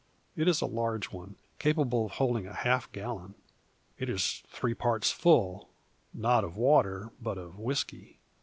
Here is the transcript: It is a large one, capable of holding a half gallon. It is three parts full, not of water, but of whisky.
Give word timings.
It 0.35 0.47
is 0.47 0.61
a 0.61 0.65
large 0.65 1.11
one, 1.11 1.35
capable 1.59 2.07
of 2.07 2.13
holding 2.13 2.47
a 2.47 2.55
half 2.55 2.91
gallon. 2.91 3.35
It 3.99 4.09
is 4.09 4.41
three 4.47 4.73
parts 4.73 5.11
full, 5.11 5.69
not 6.11 6.43
of 6.43 6.57
water, 6.57 7.11
but 7.21 7.37
of 7.37 7.59
whisky. 7.59 8.17